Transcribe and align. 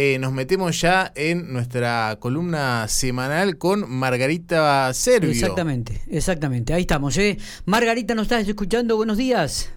eh, 0.00 0.16
nos 0.20 0.32
metemos 0.32 0.80
ya 0.80 1.10
en 1.16 1.52
nuestra 1.52 2.18
columna 2.20 2.86
semanal 2.86 3.58
con 3.58 3.90
Margarita 3.90 4.94
Servio. 4.94 5.28
Exactamente, 5.28 6.02
exactamente. 6.08 6.72
Ahí 6.72 6.82
estamos, 6.82 7.18
¿eh? 7.18 7.36
Margarita, 7.64 8.14
¿nos 8.14 8.26
estás 8.26 8.46
escuchando? 8.46 8.96
Buenos 8.96 9.16
días. 9.16 9.72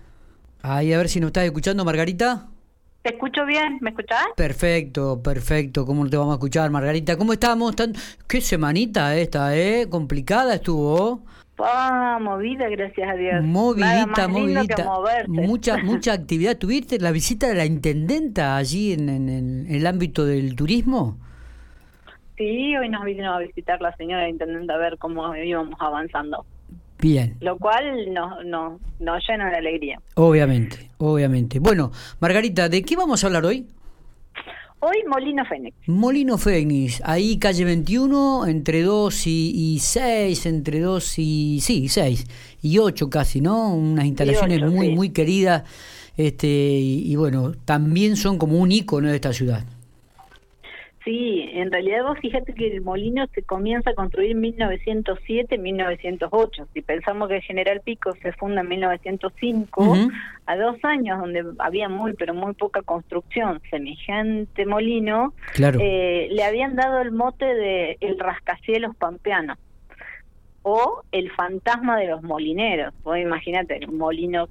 Ahí, 0.61 0.93
a 0.93 0.99
ver 0.99 1.09
si 1.09 1.19
nos 1.19 1.29
estás 1.29 1.45
escuchando, 1.45 1.83
Margarita. 1.83 2.47
¿Te 3.01 3.15
escucho 3.15 3.47
bien? 3.47 3.79
¿Me 3.81 3.89
escuchás? 3.89 4.27
Perfecto, 4.37 5.23
perfecto. 5.23 5.87
¿Cómo 5.87 6.07
te 6.07 6.17
vamos 6.17 6.33
a 6.33 6.35
escuchar, 6.35 6.69
Margarita? 6.69 7.17
¿Cómo 7.17 7.33
estamos? 7.33 7.75
¿Tan... 7.75 7.95
Qué 8.27 8.41
semanita 8.41 9.17
esta, 9.17 9.57
¿eh? 9.57 9.87
Complicada 9.89 10.53
estuvo. 10.53 11.23
Ah, 11.63 12.19
movida, 12.21 12.67
gracias 12.69 13.09
a 13.09 13.13
Dios. 13.15 13.43
Movidita, 13.43 14.27
movidita. 14.27 14.89
Mucha, 15.27 15.77
mucha 15.83 16.13
actividad. 16.13 16.57
¿Tuviste 16.57 16.99
la 16.99 17.11
visita 17.11 17.47
de 17.47 17.55
la 17.55 17.65
intendenta 17.65 18.57
allí 18.57 18.93
en, 18.93 19.09
en, 19.09 19.67
el 19.69 19.87
ámbito 19.87 20.25
del 20.25 20.55
turismo? 20.55 21.17
Sí, 22.37 22.75
hoy 22.75 22.89
nos 22.89 23.03
vino 23.05 23.33
a 23.33 23.39
visitar 23.39 23.81
la 23.81 23.95
señora 23.97 24.27
intendenta 24.27 24.73
a 24.73 24.77
ver 24.77 24.97
cómo 24.97 25.35
íbamos 25.35 25.75
avanzando. 25.79 26.45
Bien. 26.99 27.35
Lo 27.41 27.57
cual 27.57 28.13
nos, 28.13 28.45
nos, 28.45 28.79
nos 28.99 29.27
llena 29.27 29.49
de 29.49 29.57
alegría. 29.57 29.99
Obviamente, 30.15 30.91
obviamente. 30.97 31.59
Bueno, 31.59 31.91
Margarita, 32.19 32.69
¿de 32.69 32.83
qué 32.83 32.95
vamos 32.95 33.23
a 33.23 33.27
hablar 33.27 33.45
hoy? 33.45 33.67
Hoy 34.83 34.97
Molino 35.07 35.45
Fénix. 35.45 35.75
Molino 35.85 36.37
Fénix, 36.39 37.03
ahí 37.05 37.37
calle 37.37 37.65
21, 37.65 38.47
entre 38.47 38.81
2 38.81 39.27
y, 39.27 39.77
6, 39.79 40.45
entre 40.47 40.79
2 40.79 41.19
y... 41.19 41.59
sí, 41.61 41.87
6 41.87 42.25
y 42.63 42.79
8 42.79 43.07
casi, 43.07 43.41
¿no? 43.41 43.75
Unas 43.75 44.05
instalaciones 44.05 44.63
muy, 44.63 44.89
muy 44.95 45.11
queridas, 45.11 45.65
este, 46.17 46.47
y, 46.47 47.11
y, 47.11 47.15
bueno, 47.15 47.51
también 47.63 48.15
son 48.15 48.39
como 48.39 48.57
un 48.57 48.71
icono 48.71 49.09
de 49.09 49.15
esta 49.15 49.33
ciudad. 49.33 49.63
Sí, 51.03 51.49
en 51.53 51.71
realidad 51.71 52.03
vos 52.03 52.19
fíjate 52.19 52.53
que 52.53 52.67
el 52.67 52.81
molino 52.81 53.25
se 53.33 53.41
comienza 53.41 53.89
a 53.89 53.95
construir 53.95 54.29
en 54.31 54.43
1907-1908. 54.43 56.67
Si 56.73 56.81
pensamos 56.83 57.27
que 57.27 57.41
General 57.41 57.81
Pico 57.83 58.13
se 58.21 58.33
funda 58.33 58.61
en 58.61 58.69
1905, 58.69 59.97
a 60.45 60.55
dos 60.55 60.77
años 60.83 61.19
donde 61.19 61.43
había 61.57 61.89
muy, 61.89 62.13
pero 62.13 62.35
muy 62.35 62.53
poca 62.53 62.83
construcción, 62.83 63.59
semejante 63.71 64.67
molino, 64.67 65.33
eh, 65.57 66.27
le 66.29 66.43
habían 66.43 66.75
dado 66.75 67.01
el 67.01 67.09
mote 67.11 67.45
de 67.45 67.97
el 67.99 68.19
rascacielos 68.19 68.95
pampeano 68.95 69.55
o 70.61 71.01
el 71.11 71.31
fantasma 71.31 71.97
de 71.97 72.09
los 72.09 72.21
molineros. 72.21 72.93
Vos 73.01 73.17
imagínate, 73.17 73.79
un 73.87 73.97
molino 73.97 74.49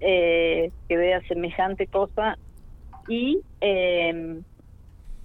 eh, 0.00 0.70
que 0.86 0.98
vea 0.98 1.22
semejante 1.22 1.86
cosa 1.86 2.36
y... 3.08 3.40
Eh, 3.62 4.42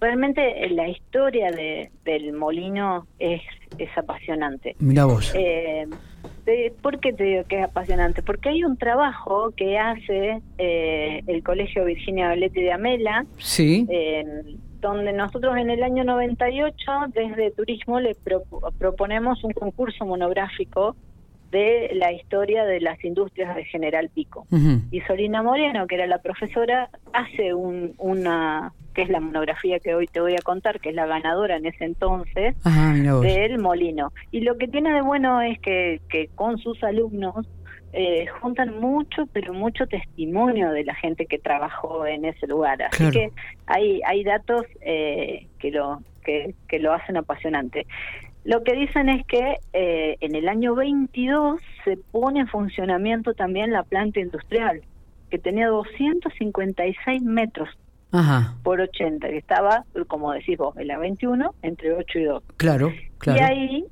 realmente 0.04 0.68
la 0.68 0.86
historia 0.88 1.50
de, 1.50 1.90
del 2.04 2.34
molino 2.34 3.06
es, 3.18 3.40
es 3.78 3.88
apasionante. 3.96 4.76
Mira 4.78 5.06
vos. 5.06 5.32
Eh, 5.34 5.86
¿Por 6.82 7.00
qué 7.00 7.14
te 7.14 7.24
digo 7.24 7.44
que 7.44 7.60
es 7.60 7.64
apasionante? 7.64 8.22
Porque 8.22 8.50
hay 8.50 8.64
un 8.64 8.76
trabajo 8.76 9.52
que 9.56 9.78
hace 9.78 10.42
eh, 10.58 11.22
el 11.26 11.42
Colegio 11.42 11.86
Virginia 11.86 12.28
Valetti 12.28 12.60
de 12.60 12.72
Amela, 12.72 13.24
sí. 13.38 13.86
donde 14.80 15.12
nosotros 15.14 15.56
en 15.56 15.70
el 15.70 15.82
año 15.82 16.04
98 16.04 16.74
desde 17.14 17.50
Turismo 17.52 17.98
le 17.98 18.14
proponemos 18.78 19.42
un 19.42 19.52
concurso 19.52 20.04
monográfico 20.04 20.96
de 21.54 21.90
la 21.94 22.12
historia 22.12 22.64
de 22.64 22.80
las 22.80 23.02
industrias 23.04 23.54
de 23.54 23.64
General 23.64 24.10
Pico. 24.12 24.46
Y 24.90 25.00
Solina 25.02 25.42
Moreno, 25.42 25.86
que 25.86 25.94
era 25.94 26.06
la 26.06 26.18
profesora, 26.18 26.90
hace 27.12 27.54
un, 27.54 27.94
una, 27.98 28.72
que 28.92 29.02
es 29.02 29.08
la 29.08 29.20
monografía 29.20 29.78
que 29.78 29.94
hoy 29.94 30.08
te 30.08 30.20
voy 30.20 30.34
a 30.34 30.42
contar, 30.42 30.80
que 30.80 30.88
es 30.88 30.94
la 30.96 31.06
ganadora 31.06 31.56
en 31.56 31.66
ese 31.66 31.84
entonces 31.84 32.56
del 33.22 33.58
Molino. 33.58 34.12
Y 34.32 34.40
lo 34.40 34.58
que 34.58 34.66
tiene 34.66 34.92
de 34.92 35.02
bueno 35.02 35.40
es 35.42 35.60
que, 35.60 36.00
que 36.08 36.28
con 36.34 36.58
sus 36.58 36.82
alumnos 36.82 37.46
eh, 37.92 38.26
juntan 38.40 38.80
mucho, 38.80 39.26
pero 39.32 39.54
mucho 39.54 39.86
testimonio 39.86 40.72
de 40.72 40.82
la 40.82 40.96
gente 40.96 41.26
que 41.26 41.38
trabajó 41.38 42.04
en 42.04 42.24
ese 42.24 42.48
lugar. 42.48 42.82
Así 42.82 43.08
que 43.12 43.30
hay, 43.66 44.00
hay 44.04 44.24
datos 44.24 44.64
eh, 44.80 45.46
que, 45.60 45.70
lo, 45.70 46.02
que, 46.24 46.56
que 46.66 46.80
lo 46.80 46.92
hacen 46.92 47.16
apasionante. 47.16 47.86
Lo 48.44 48.62
que 48.62 48.74
dicen 48.74 49.08
es 49.08 49.26
que 49.26 49.56
eh, 49.72 50.16
en 50.20 50.34
el 50.34 50.48
año 50.48 50.74
22 50.74 51.60
se 51.84 51.96
pone 51.96 52.40
en 52.40 52.48
funcionamiento 52.48 53.34
también 53.34 53.72
la 53.72 53.82
planta 53.82 54.20
industrial, 54.20 54.82
que 55.30 55.38
tenía 55.38 55.68
256 55.68 57.22
metros 57.22 57.68
por 58.62 58.80
80, 58.80 59.28
que 59.28 59.38
estaba, 59.38 59.84
como 60.06 60.32
decís 60.32 60.56
vos, 60.56 60.76
en 60.76 60.86
la 60.86 60.98
21, 60.98 61.52
entre 61.62 61.94
8 61.94 62.18
y 62.18 62.24
2. 62.24 62.42
Claro, 62.56 62.92
claro. 63.18 63.40
Y 63.40 63.42
ahí 63.42 63.84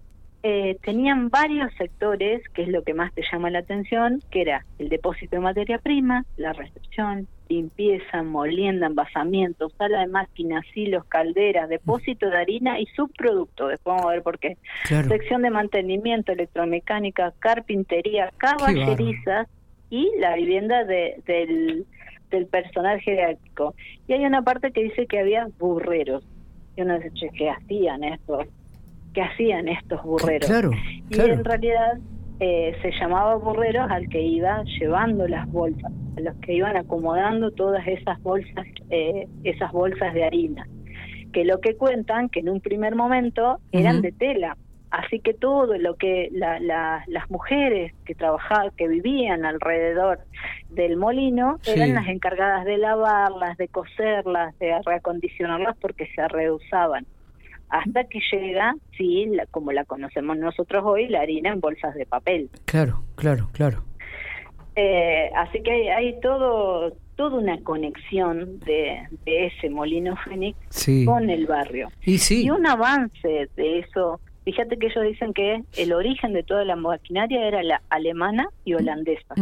eh, 0.45 0.77
tenían 0.83 1.29
varios 1.29 1.73
sectores, 1.75 2.43
que 2.55 2.63
es 2.63 2.69
lo 2.69 2.83
que 2.83 2.95
más 2.95 3.13
te 3.15 3.23
llama 3.33 3.51
la 3.51 3.61
atención, 3.61 4.23
que 4.31 4.43
era 4.43 4.65
el 4.79 4.89
depósito 4.89 5.37
de 5.37 5.43
materia 5.43 5.79
prima, 5.79 6.25
la 6.37 6.53
recepción, 6.53 7.27
limpieza, 7.53 8.23
molienda, 8.23 8.87
envasamiento, 8.87 9.69
sala 9.71 10.01
de 10.01 10.07
máquinas, 10.07 10.65
hilos, 10.75 11.05
calderas, 11.07 11.69
depósito 11.69 12.29
de 12.29 12.37
harina 12.37 12.81
y 12.81 12.87
subproductos, 12.87 13.71
después 13.71 13.97
vamos 13.97 14.07
a 14.07 14.15
ver 14.15 14.23
por 14.23 14.39
qué. 14.39 14.57
Sección 14.85 15.43
de 15.43 15.51
mantenimiento, 15.51 16.33
electromecánica, 16.33 17.33
carpintería, 17.39 18.33
caballerizas 18.39 19.49
y 19.91 20.11
la 20.19 20.35
vivienda 20.37 20.85
de, 20.85 21.21
del, 21.27 21.87
del 22.31 22.47
personal 22.47 23.01
jerárquico. 23.01 23.75
Y 24.09 24.15
hay 24.15 24.25
una 24.25 24.43
parte 24.43 24.73
que 24.73 24.83
dice 24.85 25.07
que 25.07 25.21
había 25.21 25.47
burreros. 25.59 26.25
Y 26.77 26.83
uno 26.83 26.99
dice, 26.99 27.31
¿qué 27.37 27.51
hacían 27.51 28.03
estos? 28.03 28.47
¿Qué 29.13 29.23
hacían 29.23 29.69
estos 29.69 30.03
burreros? 30.03 30.51
y 31.11 31.21
en 31.21 31.45
realidad 31.45 31.99
eh, 32.41 32.75
se 32.83 32.91
llamaba 32.99 33.37
burreros 33.37 33.91
al 33.91 34.09
que 34.09 34.21
iba 34.21 34.65
llevando 34.81 35.29
las 35.29 35.47
bolsas, 35.53 35.93
los 36.17 36.35
que 36.37 36.55
iban 36.55 36.77
acomodando 36.77 37.51
todas 37.51 37.87
esas 37.87 38.21
bolsas, 38.23 38.67
eh, 38.91 39.27
esas 39.45 39.73
bolsas 39.73 40.15
de 40.15 40.25
harina, 40.25 40.67
que 41.33 41.45
lo 41.45 41.61
que 41.61 41.77
cuentan 41.77 42.29
que 42.29 42.41
en 42.41 42.49
un 42.49 42.61
primer 42.61 42.95
momento 42.95 43.61
eran 43.73 44.03
de 44.03 44.13
tela, 44.13 44.57
así 44.91 45.21
que 45.21 45.33
todo 45.33 45.79
lo 45.79 45.97
que 45.97 46.29
las 46.33 47.31
mujeres 47.31 47.95
que 48.05 48.15
trabajaban, 48.15 48.71
que 48.77 48.89
vivían 48.89 49.45
alrededor 49.45 50.21
del 50.69 50.97
molino, 50.97 51.59
eran 51.67 51.95
las 51.95 52.09
encargadas 52.09 52.65
de 52.65 52.77
lavarlas, 52.77 53.57
de 53.57 53.69
coserlas, 53.69 54.59
de 54.59 54.75
reacondicionarlas 54.85 55.77
porque 55.79 56.09
se 56.15 56.29
reusaban 56.29 57.07
hasta 57.73 58.05
que 58.05 58.21
llega, 58.31 58.75
sí, 58.99 59.33
como 59.51 59.73
la 59.73 59.87
conocemos 59.87 60.37
nosotros 60.37 60.85
hoy, 60.85 61.09
la 61.09 61.23
harina 61.23 61.51
en 61.51 61.61
bolsas 61.61 61.95
de 61.95 62.05
papel. 62.05 62.51
Claro, 62.67 63.03
claro, 63.15 63.49
claro. 63.53 63.83
Eh, 64.77 65.31
así 65.37 65.63
que 65.63 65.93
hay, 65.93 66.19
todo 66.21 66.93
toda 67.17 67.39
una 67.39 67.61
conexión 67.61 68.59
de, 68.61 69.03
ese 69.27 69.69
molino 69.69 70.17
Fénix 70.17 70.57
con 71.05 71.29
el 71.31 71.47
barrio. 71.47 71.89
Y, 72.05 72.19
sí. 72.19 72.45
y 72.45 72.51
un 72.51 72.67
avance 72.67 73.49
de 73.55 73.79
eso. 73.81 74.21
Fíjate 74.45 74.77
que 74.77 74.87
ellos 74.87 75.05
dicen 75.05 75.33
que 75.33 75.63
el 75.77 75.93
origen 75.93 76.33
de 76.33 76.43
toda 76.43 76.65
la 76.65 76.75
maquinaria 76.75 77.47
era 77.47 77.63
la 77.63 77.83
alemana 77.91 78.49
y 78.65 78.75
holandesa. 78.75 79.35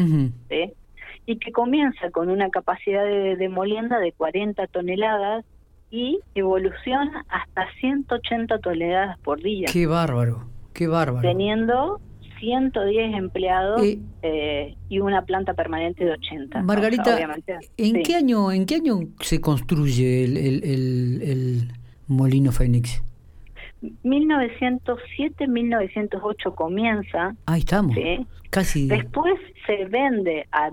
Y 1.27 1.37
que 1.37 1.53
comienza 1.53 2.11
con 2.11 2.29
una 2.29 2.51
capacidad 2.51 3.05
de, 3.05 3.37
de 3.37 3.49
molienda 3.49 3.99
de 3.99 4.13
40 4.13 4.67
toneladas 4.67 5.45
y 5.91 6.21
evoluciona 6.35 7.25
hasta 7.29 7.67
180 7.81 8.59
toneladas 8.59 9.19
por 9.21 9.41
día. 9.41 9.69
Qué 9.73 9.87
bárbaro, 9.87 10.45
qué 10.73 10.87
bárbaro. 10.87 11.23
Teniendo 11.27 12.01
110 12.41 13.15
empleados 13.15 13.83
eh, 14.23 14.75
y 14.89 14.99
una 14.99 15.25
planta 15.25 15.55
permanente 15.55 16.05
de 16.05 16.11
80. 16.13 16.63
Margarita, 16.63 17.17
¿en 17.77 18.03
qué 18.03 18.17
año 18.17 18.51
en 18.51 18.67
qué 18.67 18.75
año 18.77 18.99
se 19.21 19.41
construye 19.41 20.25
el, 20.25 20.37
el, 20.37 21.23
el 21.23 21.73
Molino 22.09 22.51
Fénix? 22.51 23.05
1907-1908 24.05 26.55
comienza. 26.55 27.35
Ahí 27.47 27.61
estamos. 27.61 27.97
Casi. 28.51 28.89
Después 28.89 29.41
se 29.67 29.87
vende, 29.87 30.47
a, 30.51 30.69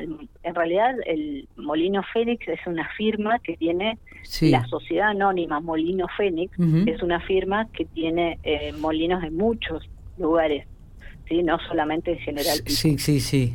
en 0.00 0.54
realidad 0.54 0.94
el 1.04 1.46
Molino 1.56 2.02
Fénix 2.14 2.48
es 2.48 2.66
una 2.66 2.88
firma 2.96 3.38
que 3.40 3.58
tiene 3.58 3.98
la 4.40 4.64
sociedad 4.66 5.10
anónima 5.10 5.60
Molino 5.60 6.06
Fénix, 6.16 6.58
es 6.86 7.02
una 7.02 7.20
firma 7.20 7.68
que 7.72 7.84
tiene 7.84 8.38
eh, 8.42 8.72
molinos 8.72 9.22
en 9.22 9.36
muchos 9.36 9.86
lugares, 10.16 10.66
sí, 11.30 11.42
no 11.42 11.58
solamente 11.68 12.12
en 12.12 12.18
general. 12.18 12.58
Sí, 12.66 12.98
sí, 12.98 13.20
sí. 13.20 13.54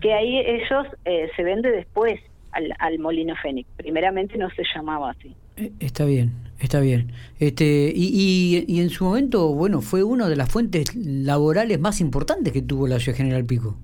Que 0.00 0.14
ahí 0.14 0.38
ellos 0.38 0.86
eh, 1.04 1.30
se 1.36 1.42
vende 1.44 1.70
después 1.70 2.18
al, 2.52 2.74
al 2.78 2.98
Molino 2.98 3.34
Fénix. 3.40 3.68
Primeramente 3.76 4.36
no 4.38 4.48
se 4.50 4.62
llamaba 4.74 5.10
así. 5.10 5.36
Eh, 5.56 5.72
está 5.78 6.06
bien, 6.06 6.32
está 6.58 6.80
bien. 6.80 7.12
Este, 7.38 7.92
y, 7.94 8.64
y, 8.66 8.80
en 8.80 8.88
su 8.90 9.04
momento, 9.04 9.54
bueno, 9.54 9.82
fue 9.82 10.02
una 10.02 10.28
de 10.28 10.36
las 10.36 10.50
fuentes 10.50 10.96
laborales 10.96 11.78
más 11.78 12.00
importantes 12.00 12.52
que 12.52 12.62
tuvo 12.62 12.88
la 12.88 12.98
ciudad 12.98 13.18
General 13.18 13.44
Pico. 13.44 13.76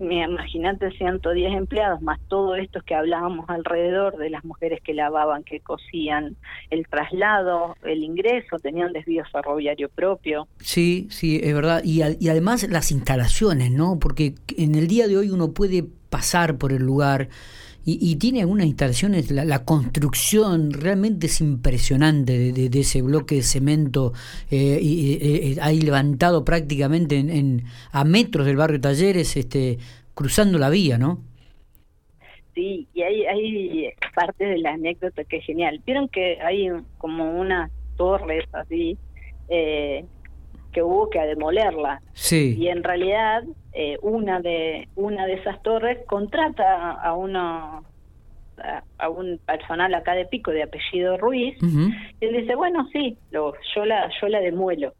Imagínate 0.00 0.90
110 0.92 1.54
empleados, 1.54 2.02
más 2.02 2.20
todos 2.28 2.58
estos 2.58 2.82
que 2.82 2.94
hablábamos 2.94 3.48
alrededor 3.48 4.16
de 4.16 4.30
las 4.30 4.44
mujeres 4.44 4.80
que 4.82 4.94
lavaban, 4.94 5.44
que 5.44 5.60
cosían, 5.60 6.36
el 6.70 6.86
traslado, 6.86 7.76
el 7.82 8.02
ingreso, 8.02 8.58
tenían 8.58 8.92
desvío 8.92 9.24
ferroviario 9.30 9.88
propio. 9.88 10.48
Sí, 10.58 11.08
sí, 11.10 11.40
es 11.42 11.54
verdad. 11.54 11.82
Y, 11.84 12.02
y 12.20 12.28
además 12.28 12.68
las 12.68 12.90
instalaciones, 12.90 13.70
¿no? 13.70 13.98
Porque 13.98 14.34
en 14.56 14.74
el 14.74 14.86
día 14.88 15.08
de 15.08 15.16
hoy 15.16 15.30
uno 15.30 15.52
puede 15.52 15.84
pasar 16.10 16.56
por 16.56 16.72
el 16.72 16.82
lugar 16.82 17.28
y, 17.88 18.16
tiene 18.16 18.40
algunas 18.40 18.66
instalaciones, 18.66 19.30
la, 19.30 19.64
construcción 19.64 20.72
realmente 20.72 21.28
es 21.28 21.40
impresionante 21.40 22.52
de, 22.52 22.80
ese 22.80 23.00
bloque 23.00 23.36
de 23.36 23.42
cemento 23.42 24.12
eh, 24.50 24.80
y, 24.82 25.12
eh, 25.12 25.18
eh, 25.22 25.56
ahí 25.62 25.80
levantado 25.80 26.44
prácticamente 26.44 27.16
en, 27.16 27.62
a 27.92 28.02
metros 28.02 28.44
del 28.44 28.56
barrio 28.56 28.80
Talleres, 28.80 29.36
este, 29.36 29.78
cruzando 30.14 30.58
la 30.58 30.68
vía, 30.68 30.98
¿no? 30.98 31.20
Sí, 32.56 32.88
y 32.92 33.02
hay, 33.02 33.24
hay 33.26 33.90
parte 34.16 34.44
de 34.44 34.58
la 34.58 34.72
anécdota 34.72 35.22
que 35.22 35.36
es 35.36 35.44
genial. 35.44 35.80
Vieron 35.86 36.08
que 36.08 36.40
hay 36.40 36.68
como 36.98 37.38
unas 37.38 37.70
torres 37.96 38.46
así 38.52 38.98
eh, 39.48 40.04
que 40.76 40.82
hubo 40.82 41.08
que 41.08 41.18
demolerla. 41.20 42.02
Sí. 42.12 42.54
Y 42.58 42.68
en 42.68 42.84
realidad 42.84 43.44
eh, 43.72 43.96
una 44.02 44.40
de 44.40 44.88
una 44.94 45.24
de 45.24 45.32
esas 45.32 45.62
torres 45.62 46.00
contrata 46.06 46.92
a 46.92 47.14
uno 47.14 47.82
a, 48.98 49.08
un 49.08 49.38
personal 49.38 49.94
acá 49.94 50.12
de 50.12 50.26
Pico 50.26 50.50
de 50.50 50.64
apellido 50.64 51.16
Ruiz 51.16 51.56
y 51.62 52.24
él 52.24 52.32
dice 52.40 52.54
bueno 52.56 52.86
sí 52.92 53.16
lo, 53.30 53.54
yo 53.74 53.84
la 53.86 54.10
yo 54.20 54.28
la 54.28 54.40
demuelo 54.40 54.92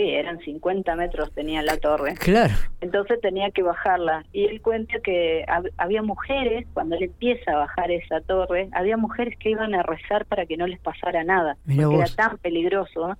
Sí, 0.00 0.08
eran 0.08 0.38
50 0.38 0.96
metros 0.96 1.30
tenía 1.34 1.60
la 1.60 1.76
torre. 1.76 2.14
Claro. 2.14 2.54
Entonces 2.80 3.20
tenía 3.20 3.50
que 3.50 3.62
bajarla. 3.62 4.24
Y 4.32 4.46
él 4.46 4.62
cuenta 4.62 4.98
que 5.00 5.44
había 5.76 6.02
mujeres, 6.02 6.66
cuando 6.72 6.96
él 6.96 7.02
empieza 7.02 7.52
a 7.52 7.56
bajar 7.56 7.90
esa 7.90 8.22
torre, 8.22 8.70
había 8.72 8.96
mujeres 8.96 9.36
que 9.38 9.50
iban 9.50 9.74
a 9.74 9.82
rezar 9.82 10.24
para 10.24 10.46
que 10.46 10.56
no 10.56 10.66
les 10.66 10.80
pasara 10.80 11.22
nada, 11.22 11.58
porque 11.66 11.96
era 11.96 12.06
tan 12.16 12.38
peligroso. 12.38 13.18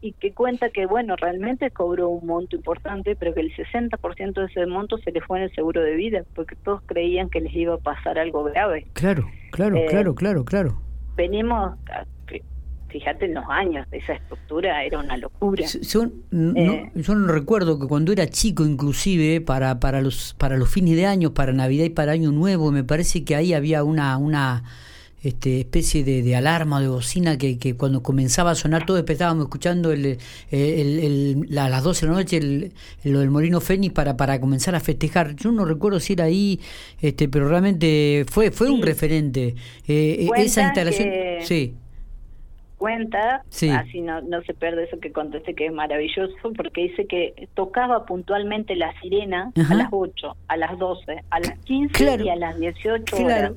Y 0.00 0.12
que 0.12 0.32
cuenta 0.32 0.70
que, 0.70 0.86
bueno, 0.86 1.16
realmente 1.16 1.72
cobró 1.72 2.08
un 2.08 2.24
monto 2.24 2.54
importante, 2.54 3.16
pero 3.16 3.34
que 3.34 3.40
el 3.40 3.52
60% 3.56 4.34
de 4.34 4.46
ese 4.46 4.66
monto 4.66 4.98
se 4.98 5.10
le 5.10 5.22
fue 5.22 5.38
en 5.38 5.44
el 5.46 5.54
seguro 5.56 5.82
de 5.82 5.96
vida, 5.96 6.22
porque 6.36 6.54
todos 6.54 6.82
creían 6.86 7.30
que 7.30 7.40
les 7.40 7.52
iba 7.52 7.74
a 7.74 7.78
pasar 7.78 8.20
algo 8.20 8.44
grave. 8.44 8.86
Claro, 8.92 9.28
claro, 9.50 9.76
eh, 9.76 9.86
claro, 9.88 10.14
claro, 10.14 10.44
claro. 10.44 10.80
Venimos 11.16 11.76
fíjate 12.92 13.24
en 13.24 13.34
los 13.34 13.44
años, 13.48 13.86
esa 13.90 14.12
estructura 14.12 14.84
era 14.84 14.98
una 14.98 15.16
locura. 15.16 15.64
Yo, 15.80 16.06
no, 16.30 16.52
eh, 16.54 16.90
yo 16.94 17.14
no 17.14 17.32
recuerdo 17.32 17.78
que 17.78 17.88
cuando 17.88 18.12
era 18.12 18.28
chico, 18.28 18.64
inclusive, 18.64 19.40
para, 19.40 19.80
para, 19.80 20.00
los, 20.02 20.34
para 20.38 20.56
los 20.56 20.68
fines 20.68 20.94
de 20.96 21.06
año, 21.06 21.32
para 21.32 21.52
Navidad 21.52 21.86
y 21.86 21.90
para 21.90 22.12
Año 22.12 22.30
Nuevo, 22.30 22.70
me 22.70 22.84
parece 22.84 23.24
que 23.24 23.34
ahí 23.34 23.54
había 23.54 23.82
una... 23.82 24.16
una 24.18 24.62
este, 25.22 25.60
especie 25.60 26.02
de, 26.02 26.20
de 26.20 26.34
alarma 26.34 26.80
de 26.80 26.88
bocina 26.88 27.38
que, 27.38 27.56
que, 27.56 27.76
cuando 27.76 28.02
comenzaba 28.02 28.50
a 28.50 28.54
sonar 28.56 28.84
todo 28.84 28.98
estábamos 28.98 29.44
escuchando 29.44 29.92
el, 29.92 30.18
el, 30.50 31.46
a 31.56 31.68
las 31.68 31.84
12 31.84 32.06
de 32.06 32.10
la 32.10 32.18
noche 32.18 32.36
el, 32.38 32.72
lo 33.04 33.20
del 33.20 33.30
Molino 33.30 33.60
Fénix 33.60 33.94
para, 33.94 34.16
para 34.16 34.40
comenzar 34.40 34.74
a 34.74 34.80
festejar. 34.80 35.36
Yo 35.36 35.52
no 35.52 35.64
recuerdo 35.64 36.00
si 36.00 36.14
era 36.14 36.24
ahí, 36.24 36.58
este, 37.00 37.28
pero 37.28 37.48
realmente 37.48 38.24
fue 38.28 38.50
fue 38.50 38.68
un 38.68 38.82
referente. 38.82 39.54
Eh, 39.86 40.28
esa 40.38 40.62
instalación... 40.62 41.08
sí 41.42 41.76
cuenta, 42.82 43.44
así 43.48 44.00
no, 44.00 44.20
no 44.22 44.42
se 44.42 44.54
pierde 44.54 44.82
eso 44.82 44.98
que 44.98 45.12
conteste 45.12 45.54
que 45.54 45.66
es 45.66 45.72
maravilloso, 45.72 46.34
porque 46.56 46.88
dice 46.88 47.06
que 47.06 47.48
tocaba 47.54 48.06
puntualmente 48.06 48.74
la 48.74 48.92
sirena 49.00 49.52
a 49.70 49.74
las 49.74 49.86
8, 49.92 50.36
a 50.48 50.56
las 50.56 50.76
12, 50.76 51.22
a 51.30 51.38
las 51.38 51.56
15 51.60 52.24
y 52.24 52.28
a 52.28 52.34
las 52.34 52.58
18 52.58 53.16
horas. 53.18 53.52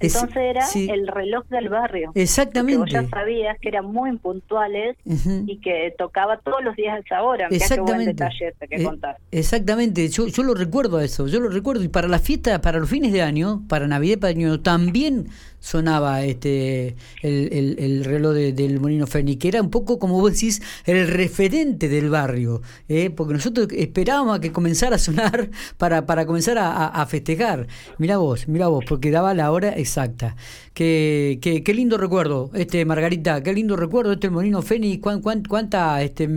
Entonces 0.00 0.36
era 0.36 0.66
el 0.74 1.06
reloj 1.06 1.46
del 1.48 1.68
barrio. 1.68 2.12
Exactamente. 2.14 2.78
Vos 2.78 2.90
ya 2.90 3.08
sabías 3.08 3.58
que 3.60 3.68
eran 3.68 3.86
muy 3.86 4.16
puntuales 4.18 4.96
y 5.04 5.58
que 5.58 5.94
tocaba 5.96 6.38
todos 6.38 6.62
los 6.62 6.76
días 6.76 6.96
a 6.96 6.98
esa 6.98 7.22
hora. 7.22 7.48
Exactamente. 7.50 8.24
que 8.68 8.76
eh, 8.76 8.90
exactamente. 9.30 10.08
Yo, 10.08 10.26
yo 10.26 10.42
lo 10.42 10.54
recuerdo 10.54 10.98
a 10.98 11.04
eso. 11.04 11.26
Yo 11.26 11.40
lo 11.40 11.48
recuerdo. 11.48 11.82
Y 11.82 11.88
para 11.88 12.08
la 12.08 12.18
fiesta, 12.18 12.60
para 12.60 12.78
los 12.78 12.88
fines 12.88 13.12
de 13.12 13.22
año, 13.22 13.62
para 13.68 13.86
Navidad, 13.86 14.18
para 14.18 14.30
año, 14.30 14.60
también 14.60 15.28
sonaba 15.66 16.22
este 16.22 16.94
el, 17.22 17.76
el, 17.78 18.04
reloj 18.04 18.34
del 18.34 18.78
Molino 18.78 19.06
Fénix, 19.06 19.40
que 19.40 19.48
era 19.48 19.60
un 19.60 19.70
poco, 19.70 19.98
como 19.98 20.20
vos 20.20 20.32
decís, 20.32 20.62
el 20.84 21.08
referente 21.08 21.88
del 21.88 22.08
barrio, 22.08 22.62
¿eh? 22.88 23.10
porque 23.10 23.34
nosotros 23.34 23.66
esperábamos 23.72 24.38
a 24.38 24.40
que 24.40 24.52
comenzara 24.52 24.94
a 24.94 24.98
sonar 24.98 25.50
para, 25.76 26.06
para 26.06 26.24
comenzar 26.24 26.56
a, 26.58 27.04
festejar. 27.06 27.66
Mira 27.98 28.18
vos, 28.18 28.46
mira 28.48 28.68
vos, 28.68 28.84
porque 28.88 29.10
daba 29.10 29.34
la 29.34 29.50
hora 29.50 29.70
exacta. 29.86 30.36
Qué, 30.74 31.38
qué, 31.40 31.62
qué, 31.62 31.74
lindo 31.74 31.96
recuerdo, 31.96 32.50
este 32.54 32.84
Margarita, 32.84 33.42
qué 33.42 33.52
lindo 33.52 33.76
recuerdo 33.76 34.12
este 34.12 34.28
Molino 34.28 34.60
Fénix, 34.60 35.00
cuánta 35.00 36.02
este, 36.02 36.28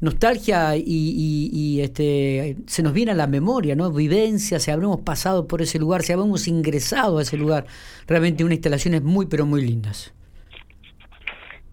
nostalgia 0.00 0.76
y, 0.76 0.82
y, 0.86 1.80
este 1.80 2.56
se 2.66 2.82
nos 2.82 2.92
viene 2.92 3.12
a 3.12 3.14
la 3.14 3.26
memoria, 3.26 3.74
¿no? 3.74 3.90
Vivencia, 3.90 4.58
si 4.58 4.70
habremos 4.70 5.00
pasado 5.00 5.48
por 5.48 5.62
ese 5.62 5.78
lugar, 5.78 6.02
si 6.02 6.12
habremos 6.12 6.46
ingresado 6.46 7.18
a 7.18 7.22
ese 7.22 7.36
lugar. 7.36 7.66
Realmente 8.06 8.44
una 8.44 8.54
instalaciones 8.54 9.02
muy, 9.02 9.26
pero 9.26 9.46
muy 9.46 9.62
lindas. 9.62 10.14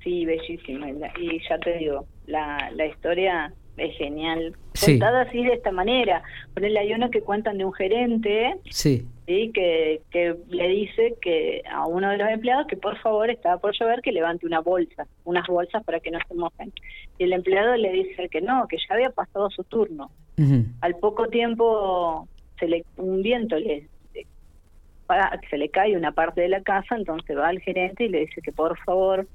Sí, 0.03 0.25
bellísima. 0.25 0.89
Y 0.89 1.39
ya 1.49 1.57
te 1.59 1.77
digo, 1.77 2.05
la, 2.25 2.71
la 2.75 2.85
historia 2.85 3.53
es 3.77 3.97
genial. 3.97 4.55
Contada 4.83 5.21
así 5.21 5.43
de 5.43 5.53
esta 5.53 5.71
manera. 5.71 6.23
Ponele, 6.53 6.79
hay 6.79 6.93
uno 6.93 7.09
que 7.09 7.21
cuentan 7.21 7.57
de 7.57 7.65
un 7.65 7.73
gerente. 7.73 8.55
Sí. 8.69 9.05
Que, 9.27 10.01
que 10.09 10.37
le 10.47 10.67
dice 10.69 11.15
que 11.21 11.61
a 11.69 11.85
uno 11.85 12.09
de 12.09 12.17
los 12.17 12.29
empleados 12.29 12.65
que 12.65 12.77
por 12.77 12.97
favor 12.99 13.29
estaba 13.29 13.57
por 13.57 13.77
llover 13.77 14.01
que 14.01 14.13
levante 14.13 14.45
una 14.45 14.61
bolsa, 14.61 15.05
unas 15.25 15.45
bolsas 15.47 15.83
para 15.83 15.99
que 15.99 16.11
no 16.11 16.19
se 16.25 16.33
mojen. 16.33 16.71
Y 17.17 17.25
el 17.25 17.33
empleado 17.33 17.75
le 17.75 17.91
dice 17.91 18.29
que 18.29 18.39
no, 18.39 18.67
que 18.69 18.77
ya 18.77 18.95
había 18.95 19.09
pasado 19.09 19.49
su 19.49 19.65
turno. 19.65 20.09
Al 20.79 20.95
poco 20.95 21.27
tiempo 21.27 22.27
se 22.57 22.69
le 22.69 22.85
un 22.95 23.21
viento 23.21 23.57
le 23.57 23.87
se 25.49 25.57
le 25.57 25.69
cae 25.69 25.95
una 25.97 26.11
parte 26.11 26.41
de 26.41 26.49
la 26.49 26.61
casa, 26.61 26.95
entonces 26.95 27.37
va 27.37 27.47
al 27.47 27.59
gerente 27.59 28.05
y 28.05 28.09
le 28.09 28.21
dice 28.21 28.41
que 28.41 28.51
por 28.51 28.77
favor, 28.79 29.27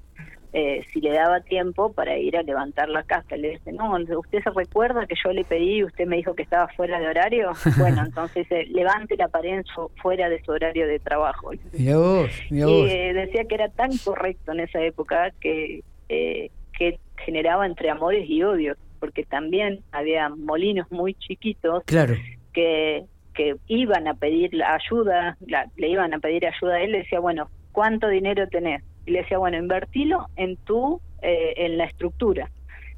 eh, 0.52 0.84
si 0.93 1.00
le 1.00 1.12
daba 1.12 1.40
tiempo 1.40 1.93
para 1.93 2.19
ir 2.19 2.37
a 2.37 2.43
levantar 2.43 2.88
la 2.88 3.02
casa. 3.02 3.37
Le 3.37 3.50
dice, 3.50 3.72
no, 3.72 3.96
¿usted 4.19 4.43
se 4.43 4.50
recuerda 4.50 5.06
que 5.06 5.14
yo 5.22 5.32
le 5.32 5.44
pedí 5.44 5.76
y 5.76 5.84
usted 5.84 6.06
me 6.06 6.16
dijo 6.16 6.34
que 6.34 6.43
estaba 6.43 6.69
fuera 6.69 7.00
de 7.00 7.08
horario? 7.08 7.52
bueno, 7.78 8.02
entonces 8.04 8.46
levante 8.70 9.16
la 9.16 9.28
pared 9.28 9.64
fuera 10.02 10.28
de 10.28 10.43
su 10.44 10.52
horario 10.52 10.87
de 10.87 10.99
trabajo. 10.99 11.52
y 11.54 11.88
eh, 11.88 13.12
decía 13.14 13.44
que 13.44 13.54
era 13.54 13.69
tan 13.69 13.90
correcto 14.04 14.52
en 14.52 14.60
esa 14.60 14.82
época 14.82 15.32
que, 15.40 15.82
eh, 16.08 16.50
que 16.79 16.98
generaba 17.24 17.67
entre 17.67 17.91
amores 17.91 18.29
y 18.29 18.43
odios, 18.43 18.77
porque 19.00 19.24
también 19.24 19.81
había 19.91 20.29
molinos 20.29 20.91
muy 20.91 21.15
chiquitos 21.15 21.82
claro. 21.84 22.15
que 22.53 23.05
que 23.34 23.56
iban 23.67 24.08
a 24.08 24.15
pedir 24.15 24.50
ayuda, 24.62 25.36
le 25.77 25.88
iban 25.88 26.12
a 26.15 26.19
pedir 26.19 26.46
ayuda 26.46 26.74
a 26.74 26.82
él, 26.82 26.93
le 26.93 26.98
decía, 26.98 27.20
bueno, 27.20 27.48
¿cuánto 27.72 28.08
dinero 28.08 28.46
tenés? 28.48 28.82
Y 29.06 29.13
le 29.13 29.21
decía, 29.21 29.39
bueno, 29.39 29.56
invertilo 29.56 30.27
en 30.37 30.56
tu, 30.56 31.01
eh, 31.23 31.55
en 31.56 31.79
la 31.79 31.85
estructura. 31.85 32.51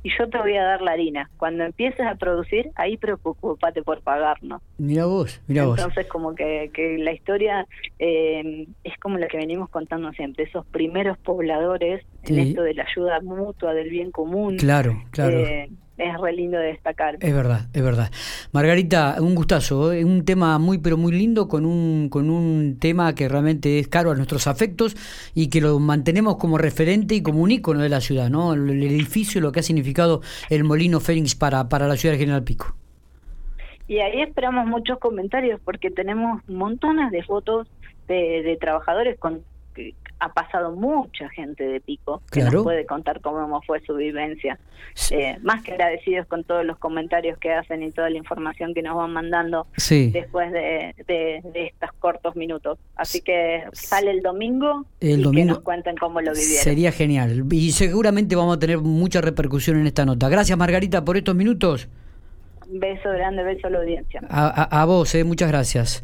Y 0.02 0.10
yo 0.18 0.28
te 0.28 0.36
voy 0.36 0.54
a 0.54 0.62
dar 0.62 0.82
la 0.82 0.92
harina. 0.92 1.30
Cuando 1.38 1.64
empieces 1.64 2.06
a 2.06 2.14
producir, 2.16 2.70
ahí 2.74 2.98
preocupate 2.98 3.82
por 3.82 4.02
pagarnos. 4.02 4.60
Mira 4.76 5.06
vos, 5.06 5.40
mira 5.46 5.64
vos. 5.64 5.78
Entonces, 5.78 6.06
como 6.08 6.34
que, 6.34 6.70
que 6.74 6.98
la 6.98 7.12
historia 7.12 7.66
eh, 7.98 8.66
es 8.84 8.98
como 8.98 9.16
la 9.16 9.28
que 9.28 9.38
venimos 9.38 9.70
contando 9.70 10.12
siempre, 10.12 10.44
esos 10.44 10.66
primeros 10.66 11.16
pobladores 11.16 12.04
en 12.24 12.38
esto 12.38 12.62
de 12.62 12.74
la 12.74 12.84
ayuda 12.84 13.20
mutua, 13.22 13.72
del 13.72 13.88
bien 13.88 14.10
común. 14.10 14.58
Claro, 14.58 15.02
claro. 15.10 15.38
Eh, 15.38 15.70
es 15.96 16.20
re 16.20 16.32
lindo 16.32 16.58
de 16.58 16.66
destacar. 16.66 17.16
Es 17.20 17.34
verdad, 17.34 17.68
es 17.72 17.82
verdad. 17.82 18.10
Margarita, 18.52 19.16
un 19.20 19.34
gustazo, 19.34 19.92
¿eh? 19.92 20.04
un 20.04 20.24
tema 20.24 20.58
muy 20.58 20.78
pero 20.78 20.96
muy 20.96 21.12
lindo 21.12 21.48
con 21.48 21.64
un 21.64 22.08
con 22.08 22.30
un 22.30 22.78
tema 22.80 23.14
que 23.14 23.28
realmente 23.28 23.78
es 23.78 23.88
caro 23.88 24.10
a 24.10 24.14
nuestros 24.14 24.46
afectos 24.46 24.96
y 25.34 25.48
que 25.50 25.60
lo 25.60 25.78
mantenemos 25.78 26.36
como 26.36 26.58
referente 26.58 27.14
y 27.14 27.22
como 27.22 27.42
un 27.42 27.50
ícono 27.50 27.80
de 27.80 27.88
la 27.88 28.00
ciudad, 28.00 28.28
¿no? 28.28 28.54
El, 28.54 28.82
edificio, 28.82 29.40
lo 29.40 29.52
que 29.52 29.60
ha 29.60 29.62
significado 29.62 30.20
el 30.50 30.64
Molino 30.64 31.00
Fénix 31.00 31.34
para 31.34 31.68
para 31.68 31.86
la 31.86 31.96
ciudad 31.96 32.14
de 32.14 32.18
General 32.18 32.42
Pico. 32.42 32.74
Y 33.86 33.98
ahí 33.98 34.22
esperamos 34.22 34.66
muchos 34.66 34.98
comentarios 34.98 35.60
porque 35.64 35.90
tenemos 35.90 36.42
montones 36.48 37.10
de 37.10 37.22
fotos 37.22 37.68
de, 38.08 38.42
de 38.42 38.56
trabajadores 38.56 39.18
con 39.18 39.42
ha 40.18 40.32
pasado 40.32 40.72
mucha 40.72 41.28
gente 41.30 41.64
de 41.64 41.80
Pico 41.80 42.22
que 42.30 42.42
nos 42.42 42.62
puede 42.62 42.86
contar 42.86 43.20
cómo 43.20 43.62
fue 43.62 43.80
su 43.80 43.94
vivencia. 43.94 44.58
Eh, 45.10 45.38
más 45.42 45.62
que 45.62 45.72
agradecidos 45.72 46.26
con 46.26 46.44
todos 46.44 46.64
los 46.64 46.78
comentarios 46.78 47.36
que 47.38 47.52
hacen 47.52 47.82
y 47.82 47.90
toda 47.90 48.10
la 48.10 48.18
información 48.18 48.74
que 48.74 48.82
nos 48.82 48.96
van 48.96 49.12
mandando 49.12 49.66
después 49.88 50.52
de, 50.52 50.94
estos 51.54 51.90
cortos 51.98 52.36
minutos. 52.36 52.78
Así 52.96 53.20
que 53.20 53.64
sale 53.72 54.12
el 54.12 54.22
domingo 54.22 54.86
el 55.00 55.26
y 55.26 55.30
que 55.30 55.44
nos 55.44 55.60
cuenten 55.60 55.96
cómo 55.96 56.20
lo 56.20 56.32
vivieron. 56.32 56.62
Sería 56.62 56.92
genial 56.92 57.44
y 57.50 57.72
seguramente 57.72 58.36
vamos 58.36 58.56
a 58.56 58.60
tener 58.60 58.78
mucha 58.78 59.20
repercusión 59.20 59.78
en 59.78 59.86
esta 59.86 60.04
nota. 60.04 60.28
Gracias 60.28 60.56
Margarita 60.56 61.04
por 61.04 61.16
estos 61.16 61.34
minutos. 61.34 61.88
Beso 62.66 63.10
grande, 63.10 63.42
beso 63.42 63.66
a 63.66 63.70
la 63.70 63.78
audiencia. 63.78 64.22
A, 64.28 64.80
a, 64.80 64.84
vos, 64.84 65.14
eh, 65.14 65.24
muchas 65.24 65.48
gracias. 65.48 66.02